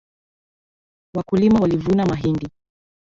[1.15, 2.47] Wakulima walivuna mahindi